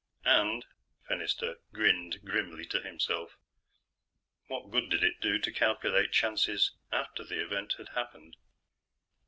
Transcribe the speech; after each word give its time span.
And 0.25 0.65
(Fennister 1.07 1.57
grinned 1.73 2.21
grimly 2.25 2.65
to 2.69 2.81
himself) 2.81 3.37
what 4.47 4.71
good 4.71 4.89
did 4.89 5.03
it 5.03 5.21
do 5.21 5.37
to 5.37 5.51
calculate 5.51 6.11
chances 6.11 6.71
after 6.91 7.23
the 7.23 7.39
event 7.39 7.75
had 7.77 7.89
happened? 7.89 8.35